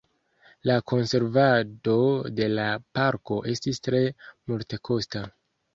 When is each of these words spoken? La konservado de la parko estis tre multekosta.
La 0.69 0.77
konservado 0.91 1.99
de 2.41 2.49
la 2.61 2.67
parko 3.01 3.39
estis 3.55 3.83
tre 3.89 4.05
multekosta. 4.27 5.29